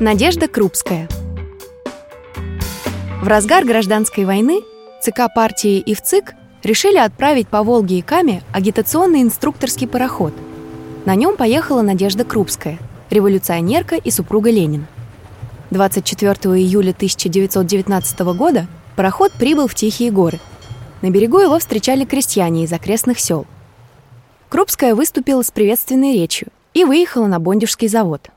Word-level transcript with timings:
Надежда 0.00 0.48
Крупская. 0.48 1.08
В 3.22 3.28
разгар 3.28 3.64
гражданской 3.64 4.24
войны 4.24 4.62
ЦК 5.00 5.32
партии 5.32 5.78
и 5.78 5.94
ВЦИК 5.94 6.34
решили 6.64 6.96
отправить 6.96 7.46
по 7.46 7.62
Волге 7.62 8.00
и 8.00 8.02
Каме 8.02 8.42
агитационный 8.52 9.22
инструкторский 9.22 9.86
пароход. 9.86 10.34
На 11.04 11.14
нем 11.14 11.36
поехала 11.36 11.82
Надежда 11.82 12.24
Крупская, 12.24 12.80
революционерка 13.08 13.94
и 13.94 14.10
супруга 14.10 14.50
Ленина. 14.50 14.86
24 15.70 16.32
июля 16.58 16.90
1919 16.90 18.20
года 18.36 18.66
пароход 18.96 19.30
прибыл 19.38 19.68
в 19.68 19.76
Тихие 19.76 20.10
горы. 20.10 20.40
На 21.02 21.10
берегу 21.10 21.38
его 21.38 21.56
встречали 21.60 22.04
крестьяне 22.04 22.64
из 22.64 22.72
окрестных 22.72 23.20
сел. 23.20 23.46
Крупская 24.48 24.96
выступила 24.96 25.42
с 25.42 25.52
приветственной 25.52 26.14
речью 26.14 26.48
и 26.74 26.82
выехала 26.82 27.28
на 27.28 27.38
Бондюжский 27.38 27.86
завод. 27.86 28.30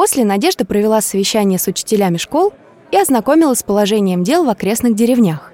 После 0.00 0.24
Надежда 0.24 0.64
провела 0.64 1.02
совещание 1.02 1.58
с 1.58 1.66
учителями 1.66 2.16
школ 2.16 2.54
и 2.90 2.96
ознакомилась 2.96 3.58
с 3.58 3.62
положением 3.62 4.24
дел 4.24 4.46
в 4.46 4.48
окрестных 4.48 4.94
деревнях. 4.94 5.52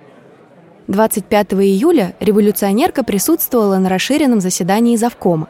25 0.87 1.55
июля 1.55 2.15
революционерка 2.21 3.03
присутствовала 3.03 3.79
на 3.79 3.89
расширенном 3.89 4.41
заседании 4.41 4.95
Завкома, 4.95 5.49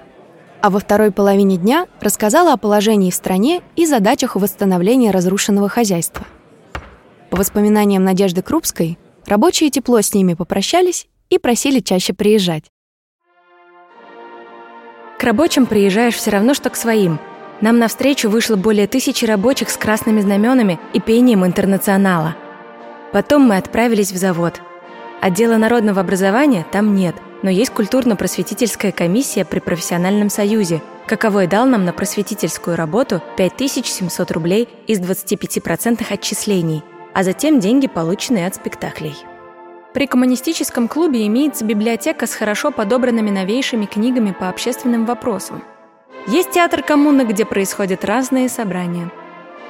а 0.62 0.70
во 0.70 0.78
второй 0.78 1.10
половине 1.10 1.58
дня 1.58 1.88
рассказала 2.00 2.54
о 2.54 2.56
положении 2.56 3.10
в 3.10 3.14
стране 3.14 3.60
и 3.76 3.84
задачах 3.84 4.34
восстановления 4.34 5.10
разрушенного 5.10 5.68
хозяйства. 5.68 6.24
По 7.28 7.36
воспоминаниям 7.36 8.02
Надежды 8.02 8.40
Крупской, 8.40 8.98
рабочие 9.26 9.68
тепло 9.68 10.00
с 10.00 10.14
ними 10.14 10.32
попрощались 10.32 11.06
и 11.28 11.36
просили 11.36 11.80
чаще 11.80 12.14
приезжать. 12.14 12.64
К 15.18 15.22
рабочим 15.22 15.66
приезжаешь 15.66 16.14
все 16.14 16.30
равно, 16.30 16.54
что 16.54 16.70
к 16.70 16.76
своим– 16.76 17.18
нам 17.60 17.78
навстречу 17.78 18.28
вышло 18.28 18.56
более 18.56 18.86
тысячи 18.86 19.24
рабочих 19.24 19.70
с 19.70 19.76
красными 19.76 20.20
знаменами 20.20 20.78
и 20.92 21.00
пением 21.00 21.44
интернационала. 21.44 22.36
Потом 23.12 23.42
мы 23.42 23.56
отправились 23.56 24.12
в 24.12 24.16
завод. 24.16 24.60
Отдела 25.22 25.56
народного 25.56 26.02
образования 26.02 26.66
там 26.70 26.94
нет, 26.94 27.14
но 27.42 27.48
есть 27.48 27.70
культурно-просветительская 27.70 28.92
комиссия 28.92 29.44
при 29.44 29.60
профессиональном 29.60 30.28
союзе, 30.28 30.82
каковой 31.06 31.46
дал 31.46 31.64
нам 31.66 31.84
на 31.84 31.92
просветительскую 31.92 32.76
работу 32.76 33.22
5700 33.38 34.30
рублей 34.32 34.68
из 34.86 35.00
25% 35.00 36.04
отчислений, 36.10 36.82
а 37.14 37.22
затем 37.22 37.58
деньги, 37.58 37.86
полученные 37.86 38.46
от 38.46 38.56
спектаклей. 38.56 39.16
При 39.94 40.06
коммунистическом 40.06 40.88
клубе 40.88 41.26
имеется 41.26 41.64
библиотека 41.64 42.26
с 42.26 42.34
хорошо 42.34 42.70
подобранными 42.70 43.30
новейшими 43.30 43.86
книгами 43.86 44.32
по 44.38 44.50
общественным 44.50 45.06
вопросам– 45.06 45.62
есть 46.26 46.50
театр 46.50 46.82
коммуны, 46.82 47.22
где 47.22 47.44
происходят 47.44 48.04
разные 48.04 48.48
собрания. 48.48 49.10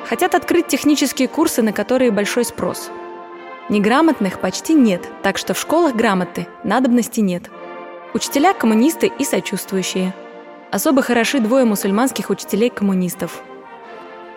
Хотят 0.09 0.35
открыть 0.35 0.69
технические 0.69 1.29
курсы, 1.29 1.63
на 1.63 1.73
которые 1.73 2.11
большой 2.11 2.45
спрос. 2.45 2.91
Неграмотных 3.69 4.41
почти 4.41 4.75
нет, 4.75 5.03
так 5.23 5.37
что 5.37 5.53
в 5.53 5.59
школах 5.59 5.95
грамоты 5.95 6.47
надобности 6.65 7.21
нет. 7.21 7.51
Учителя– 8.15 8.55
коммунисты 8.55 9.13
и 9.19 9.25
сочувствующие. 9.25 10.15
Особо 10.71 11.03
хороши 11.03 11.41
двое 11.41 11.65
мусульманских 11.65 12.31
учителей-коммунистов. 12.31 13.43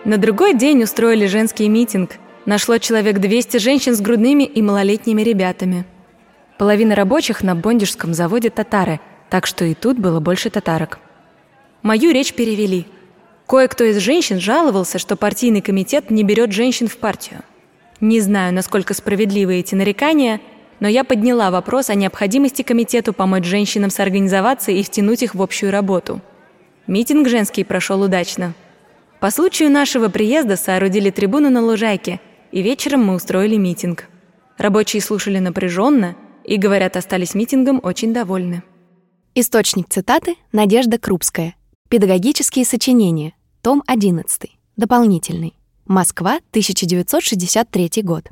На 0.04 0.18
другой 0.18 0.54
день 0.54 0.82
устроили 0.82 1.26
женский 1.26 1.68
митинг. 1.68 2.16
Нашло 2.44 2.78
человек 2.78 3.18
200 3.18 3.58
женщин 3.58 3.94
с 3.94 4.00
грудными 4.00 4.42
и 4.42 4.60
малолетними 4.60 5.22
ребятами. 5.22 5.84
Половина 6.58 6.94
рабочих 6.94 7.42
на 7.42 7.54
Бондижском 7.54 8.12
заводе 8.12 8.50
татары, 8.50 9.00
так 9.30 9.46
что 9.46 9.64
и 9.64 9.74
тут 9.74 9.98
было 9.98 10.20
больше 10.20 10.50
татарок. 10.50 10.98
Мою 11.82 12.12
речь 12.12 12.34
перевели. 12.34 12.86
Кое-кто 13.46 13.84
из 13.84 13.98
женщин 13.98 14.38
жаловался, 14.38 14.98
что 14.98 15.16
партийный 15.16 15.62
комитет 15.62 16.10
не 16.10 16.22
берет 16.22 16.52
женщин 16.52 16.88
в 16.88 16.96
партию. 16.98 17.40
Не 18.00 18.20
знаю, 18.20 18.54
насколько 18.54 18.94
справедливы 18.94 19.56
эти 19.56 19.74
нарекания, 19.74 20.40
но 20.78 20.88
я 20.88 21.04
подняла 21.04 21.50
вопрос 21.50 21.90
о 21.90 21.94
необходимости 21.94 22.62
комитету 22.62 23.12
помочь 23.12 23.44
женщинам 23.44 23.90
сорганизоваться 23.90 24.72
и 24.72 24.82
втянуть 24.82 25.22
их 25.22 25.34
в 25.34 25.42
общую 25.42 25.72
работу. 25.72 26.20
Митинг 26.86 27.28
женский 27.28 27.64
прошел 27.64 28.00
удачно. 28.02 28.54
По 29.20 29.30
случаю 29.30 29.70
нашего 29.70 30.08
приезда 30.08 30.56
соорудили 30.56 31.10
трибуну 31.10 31.50
на 31.50 31.62
лужайке, 31.62 32.20
и 32.52 32.62
вечером 32.62 33.04
мы 33.04 33.14
устроили 33.14 33.56
митинг. 33.56 34.08
Рабочие 34.56 35.02
слушали 35.02 35.38
напряженно 35.38 36.16
и, 36.44 36.56
говорят, 36.56 36.96
остались 36.96 37.34
митингом 37.34 37.80
очень 37.82 38.14
довольны. 38.14 38.62
Источник 39.34 39.88
цитаты 39.88 40.36
Надежда 40.52 40.98
Крупская. 40.98 41.54
Педагогические 41.90 42.64
сочинения. 42.64 43.34
Том 43.62 43.82
11. 43.88 44.42
Дополнительный. 44.76 45.54
Москва, 45.86 46.34
1963 46.52 48.02
год. 48.04 48.28